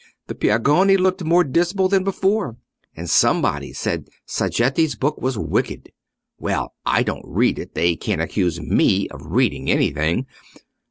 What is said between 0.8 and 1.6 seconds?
looked more